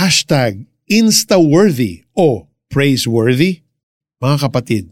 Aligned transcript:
hashtag 0.00 0.64
instaworthy 0.88 2.08
o 2.16 2.48
praiseworthy? 2.72 3.60
Mga 4.16 4.36
kapatid, 4.48 4.84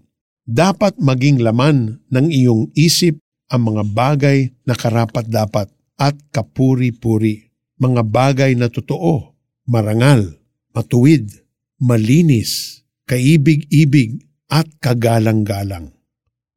dapat 0.44 1.00
maging 1.00 1.40
laman 1.40 2.04
ng 2.12 2.26
iyong 2.28 2.68
isip 2.76 3.16
ang 3.48 3.72
mga 3.72 3.88
bagay 3.88 4.52
na 4.68 4.76
karapat-dapat 4.76 5.72
at 5.96 6.12
kapuri-puri. 6.28 7.48
Mga 7.80 8.02
bagay 8.04 8.52
na 8.52 8.68
totoo, 8.68 9.32
marangal, 9.64 10.36
matuwid, 10.76 11.32
malinis, 11.80 12.84
kaibig-ibig 13.08 14.28
at 14.52 14.68
kagalang-galang. 14.84 15.88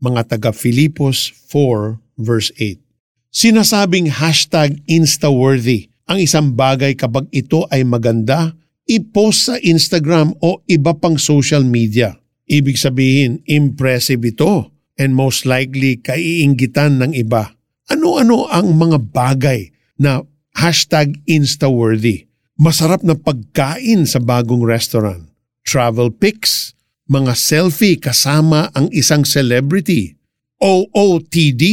Mga 0.03 0.27
taga 0.27 0.51
Filipos 0.51 1.31
4 1.47 2.03
verse 2.19 2.51
8. 2.59 2.83
Sinasabing 3.31 4.11
hashtag 4.11 4.83
instaworthy 4.91 5.90
ang 6.11 6.19
isang 6.19 6.51
bagay 6.51 6.99
kapag 6.99 7.31
ito 7.31 7.63
ay 7.71 7.87
maganda, 7.87 8.51
i-post 8.83 9.47
sa 9.47 9.55
Instagram 9.55 10.35
o 10.43 10.59
iba 10.67 10.91
pang 10.91 11.15
social 11.15 11.63
media. 11.63 12.19
Ibig 12.51 12.75
sabihin, 12.75 13.39
impressive 13.47 14.19
ito 14.27 14.75
and 14.99 15.15
most 15.15 15.47
likely 15.47 15.95
kaiinggitan 16.03 16.99
ng 16.99 17.15
iba. 17.15 17.55
Ano-ano 17.87 18.51
ang 18.51 18.75
mga 18.75 18.99
bagay 19.15 19.71
na 19.95 20.27
hashtag 20.51 21.15
instaworthy? 21.31 22.27
Masarap 22.59 23.07
na 23.07 23.15
pagkain 23.15 24.03
sa 24.03 24.19
bagong 24.19 24.67
restaurant. 24.67 25.31
Travel 25.63 26.11
pics, 26.11 26.75
mga 27.07 27.39
selfie 27.39 27.95
kasama 27.95 28.67
ang 28.75 28.91
isang 28.91 29.23
celebrity. 29.23 30.19
OOTD 30.59 31.63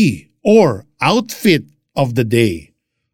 or 0.47 0.87
outfit 1.03 1.67
of 1.99 2.15
the 2.15 2.25
day. 2.25 2.68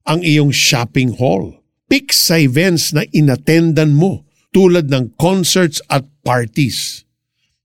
Ang 0.04 0.20
iyong 0.20 0.52
shopping 0.52 1.16
haul. 1.16 1.64
Pics 1.88 2.28
sa 2.28 2.36
events 2.36 2.92
na 2.92 3.08
inattendan 3.08 3.96
mo 3.96 4.28
tulad 4.52 4.92
ng 4.92 5.16
concerts 5.16 5.80
at 5.88 6.04
parties. 6.20 7.08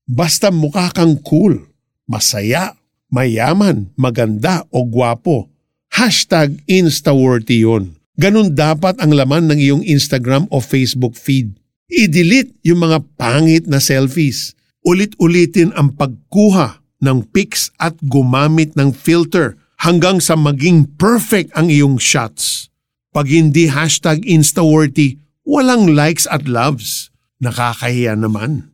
Basta 0.08 0.48
mukha 0.48 0.88
kang 0.96 1.20
cool, 1.20 1.68
masaya, 2.08 2.80
mayaman, 3.12 3.92
maganda 3.92 4.64
o 4.72 4.88
gwapo. 4.88 5.52
Hashtag 5.92 6.64
Instaworthy 6.64 7.68
yun. 7.68 8.00
Ganun 8.16 8.56
dapat 8.56 8.96
ang 9.04 9.12
laman 9.12 9.52
ng 9.52 9.60
iyong 9.60 9.84
Instagram 9.84 10.48
o 10.48 10.64
Facebook 10.64 11.20
feed. 11.20 11.52
I-delete 11.92 12.56
yung 12.64 12.88
mga 12.88 13.04
pangit 13.20 13.68
na 13.68 13.84
selfies. 13.84 14.56
Ulit-ulitin 14.88 15.76
ang 15.76 15.92
pagkuha 15.92 16.80
ng 17.04 17.20
pics 17.36 17.68
at 17.76 18.00
gumamit 18.00 18.72
ng 18.80 18.96
filter 18.96 19.59
hanggang 19.80 20.20
sa 20.20 20.36
maging 20.36 20.96
perfect 21.00 21.52
ang 21.56 21.72
iyong 21.72 21.96
shots. 21.96 22.68
Pag 23.10 23.32
hindi 23.32 23.66
hashtag 23.66 24.22
Instaworthy, 24.22 25.18
walang 25.42 25.96
likes 25.96 26.28
at 26.30 26.46
loves. 26.46 27.10
Nakakahiya 27.40 28.14
naman. 28.14 28.70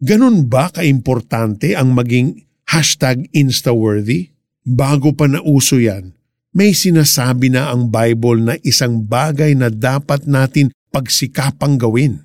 Ganun 0.00 0.48
ba 0.48 0.72
kaimportante 0.72 1.76
ang 1.76 1.92
maging 1.92 2.48
hashtag 2.72 3.28
instaworthy? 3.36 4.32
Bago 4.64 5.12
pa 5.12 5.28
nauso 5.28 5.76
yan, 5.76 6.16
may 6.56 6.72
sinasabi 6.72 7.52
na 7.52 7.68
ang 7.68 7.92
Bible 7.92 8.40
na 8.40 8.54
isang 8.64 9.04
bagay 9.04 9.52
na 9.52 9.68
dapat 9.68 10.24
natin 10.24 10.72
pagsikapang 10.88 11.76
gawin. 11.76 12.24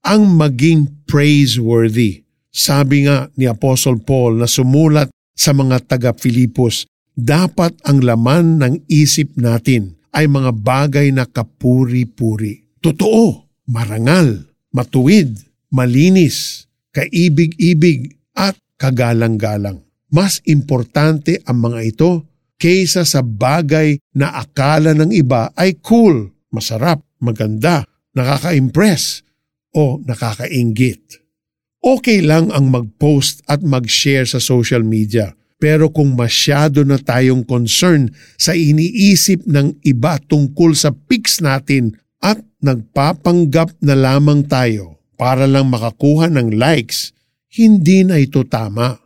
Ang 0.00 0.32
maging 0.32 1.04
praiseworthy. 1.04 2.24
Sabi 2.48 3.04
nga 3.04 3.28
ni 3.36 3.44
Apostle 3.44 4.00
Paul 4.00 4.40
na 4.40 4.48
sumulat 4.48 5.12
sa 5.36 5.52
mga 5.52 5.86
taga-Filipos, 5.86 6.88
dapat 7.14 7.76
ang 7.84 8.00
laman 8.00 8.62
ng 8.62 8.74
isip 8.88 9.36
natin 9.36 9.98
ay 10.10 10.26
mga 10.26 10.50
bagay 10.56 11.14
na 11.14 11.26
kapuri-puri. 11.26 12.80
Totoo, 12.82 13.46
marangal, 13.70 14.50
matuwid, 14.74 15.38
malinis, 15.70 16.66
kaibig-ibig 16.90 18.18
at 18.34 18.58
kagalang-galang. 18.80 19.84
Mas 20.10 20.42
importante 20.50 21.38
ang 21.46 21.62
mga 21.70 21.80
ito 21.86 22.10
kaysa 22.58 23.06
sa 23.06 23.22
bagay 23.22 24.02
na 24.18 24.34
akala 24.42 24.90
ng 24.96 25.14
iba 25.14 25.54
ay 25.54 25.78
cool, 25.80 26.34
masarap, 26.50 26.98
maganda, 27.22 27.86
nakaka-impress 28.12 29.22
o 29.70 30.02
nakakaingit. 30.02 31.22
Okay 31.80 32.20
lang 32.20 32.52
ang 32.52 32.68
mag-post 32.68 33.40
at 33.48 33.62
mag-share 33.64 34.28
sa 34.28 34.42
social 34.42 34.84
media 34.84 35.32
pero 35.60 35.92
kung 35.92 36.16
masyado 36.16 36.82
na 36.88 36.96
tayong 36.96 37.44
concern 37.44 38.08
sa 38.40 38.56
iniisip 38.56 39.44
ng 39.44 39.84
iba 39.84 40.16
tungkol 40.16 40.72
sa 40.72 40.90
pics 40.90 41.44
natin 41.44 42.00
at 42.24 42.40
nagpapanggap 42.64 43.76
na 43.84 43.92
lamang 43.92 44.48
tayo 44.48 44.96
para 45.20 45.44
lang 45.44 45.68
makakuha 45.68 46.32
ng 46.32 46.56
likes, 46.56 47.12
hindi 47.52 48.08
na 48.08 48.16
ito 48.16 48.40
tama. 48.48 48.96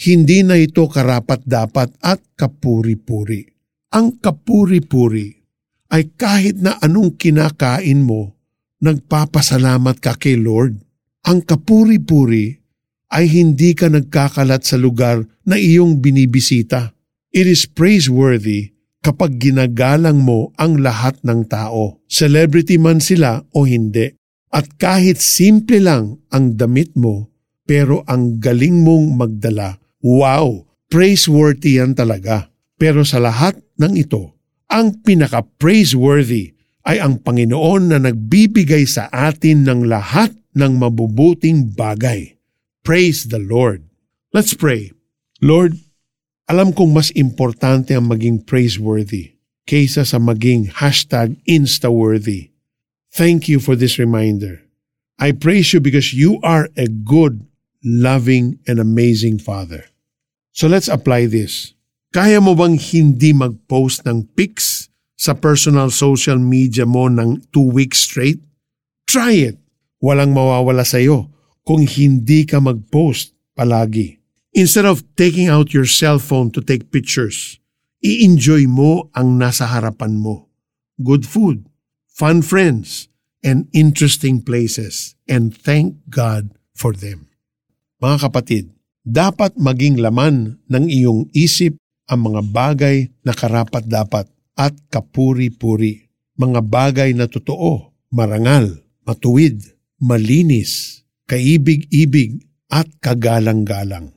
Hindi 0.00 0.42
na 0.42 0.56
ito 0.58 0.88
karapat-dapat 0.88 2.02
at 2.02 2.18
kapuri-puri. 2.34 3.46
Ang 3.94 4.18
kapuri-puri 4.18 5.28
ay 5.92 6.08
kahit 6.16 6.58
na 6.58 6.80
anong 6.80 7.20
kinakain 7.20 8.00
mo, 8.00 8.34
nagpapasalamat 8.80 10.00
ka 10.00 10.16
kay 10.16 10.40
Lord. 10.40 10.80
Ang 11.28 11.44
kapuri-puri 11.44 12.59
ay 13.10 13.26
hindi 13.26 13.74
ka 13.74 13.90
nagkakalat 13.90 14.62
sa 14.62 14.78
lugar 14.78 15.26
na 15.42 15.58
iyong 15.58 15.98
binibisita. 15.98 16.94
It 17.34 17.50
is 17.50 17.66
praiseworthy 17.66 18.74
kapag 19.02 19.42
ginagalang 19.42 20.22
mo 20.22 20.54
ang 20.56 20.78
lahat 20.78 21.18
ng 21.26 21.50
tao, 21.50 21.98
celebrity 22.06 22.78
man 22.78 23.02
sila 23.02 23.42
o 23.50 23.66
hindi. 23.66 24.14
At 24.50 24.78
kahit 24.78 25.22
simple 25.22 25.78
lang 25.78 26.22
ang 26.34 26.58
damit 26.58 26.94
mo, 26.98 27.30
pero 27.66 28.02
ang 28.10 28.42
galing 28.42 28.82
mong 28.82 29.14
magdala, 29.14 29.78
wow, 30.02 30.66
praiseworthy 30.90 31.78
yan 31.78 31.94
talaga. 31.94 32.50
Pero 32.74 33.06
sa 33.06 33.22
lahat 33.22 33.54
ng 33.78 33.94
ito, 33.94 34.34
ang 34.66 35.02
pinaka-praiseworthy 35.06 36.50
ay 36.86 36.98
ang 36.98 37.22
Panginoon 37.22 37.94
na 37.94 37.98
nagbibigay 38.02 38.88
sa 38.90 39.06
atin 39.12 39.66
ng 39.68 39.86
lahat 39.86 40.34
ng 40.56 40.72
mabubuting 40.80 41.70
bagay. 41.70 42.39
Praise 42.80 43.28
the 43.28 43.38
Lord. 43.38 43.84
Let's 44.32 44.56
pray. 44.56 44.96
Lord, 45.44 45.76
alam 46.48 46.72
kong 46.72 46.96
mas 46.96 47.12
importante 47.12 47.92
ang 47.92 48.08
maging 48.08 48.48
praiseworthy 48.48 49.36
kaysa 49.68 50.08
sa 50.08 50.16
maging 50.16 50.72
hashtag 50.80 51.36
instaworthy. 51.44 52.56
Thank 53.12 53.52
you 53.52 53.60
for 53.60 53.76
this 53.76 54.00
reminder. 54.00 54.64
I 55.20 55.36
praise 55.36 55.76
you 55.76 55.84
because 55.84 56.16
you 56.16 56.40
are 56.40 56.72
a 56.72 56.88
good, 56.88 57.44
loving, 57.84 58.64
and 58.64 58.80
amazing 58.80 59.36
Father. 59.36 59.84
So 60.56 60.64
let's 60.64 60.88
apply 60.88 61.28
this. 61.28 61.76
Kaya 62.16 62.40
mo 62.40 62.56
bang 62.56 62.80
hindi 62.80 63.36
mag-post 63.36 64.08
ng 64.08 64.32
pics 64.32 64.88
sa 65.20 65.36
personal 65.36 65.92
social 65.92 66.40
media 66.40 66.88
mo 66.88 67.12
ng 67.12 67.44
two 67.52 67.68
weeks 67.68 68.08
straight? 68.08 68.40
Try 69.04 69.52
it. 69.52 69.60
Walang 70.00 70.32
mawawala 70.32 70.88
sa 70.88 70.96
iyo 70.96 71.28
kung 71.64 71.84
hindi 71.84 72.48
ka 72.48 72.60
mag-post 72.60 73.36
palagi. 73.56 74.20
Instead 74.56 74.88
of 74.88 75.06
taking 75.14 75.46
out 75.46 75.70
your 75.70 75.86
cell 75.86 76.18
phone 76.18 76.50
to 76.50 76.58
take 76.58 76.90
pictures, 76.90 77.62
i-enjoy 78.02 78.66
mo 78.66 79.12
ang 79.14 79.38
nasa 79.38 79.68
harapan 79.68 80.18
mo. 80.18 80.50
Good 80.98 81.24
food, 81.24 81.70
fun 82.10 82.42
friends, 82.42 83.10
and 83.40 83.68
interesting 83.72 84.44
places 84.44 85.16
and 85.24 85.52
thank 85.54 85.96
God 86.12 86.52
for 86.76 86.92
them. 86.92 87.28
Mga 88.00 88.16
kapatid, 88.28 88.64
dapat 89.04 89.56
maging 89.56 90.00
laman 90.00 90.60
ng 90.68 90.84
iyong 90.88 91.28
isip 91.32 91.76
ang 92.08 92.32
mga 92.32 92.42
bagay 92.48 92.96
na 93.24 93.32
karapat-dapat 93.32 94.28
at 94.56 94.74
kapuri-puri. 94.92 96.08
Mga 96.36 96.60
bagay 96.64 97.10
na 97.12 97.28
totoo, 97.28 97.92
marangal, 98.12 98.80
matuwid, 99.04 99.60
malinis, 100.00 100.99
kaibig-ibig 101.30 102.42
at 102.74 102.90
kagalang-galang. 102.98 104.10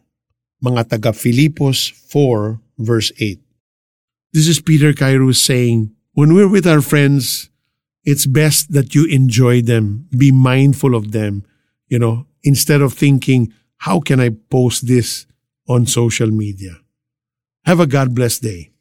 Mga 0.65 0.97
taga 0.97 1.13
Filipos 1.13 1.93
4 2.09 2.57
verse 2.81 3.13
8. 3.21 3.37
This 4.33 4.49
is 4.49 4.57
Peter 4.57 4.97
Kairos 4.97 5.37
saying, 5.37 5.93
When 6.17 6.33
we're 6.33 6.49
with 6.49 6.65
our 6.65 6.81
friends, 6.81 7.53
it's 8.01 8.25
best 8.25 8.73
that 8.73 8.97
you 8.97 9.05
enjoy 9.05 9.61
them, 9.61 10.09
be 10.09 10.33
mindful 10.33 10.97
of 10.97 11.13
them, 11.13 11.45
you 11.87 12.01
know, 12.01 12.25
instead 12.41 12.81
of 12.81 12.97
thinking, 12.97 13.53
how 13.85 14.01
can 14.01 14.19
I 14.19 14.33
post 14.49 14.87
this 14.89 15.29
on 15.69 15.85
social 15.85 16.33
media? 16.33 16.81
Have 17.65 17.79
a 17.79 17.87
God 17.87 18.15
blessed 18.17 18.41
day. 18.41 18.72